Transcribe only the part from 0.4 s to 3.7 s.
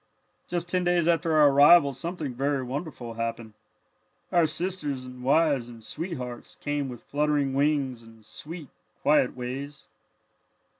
"Just ten days after our arrival something very wonderful happened.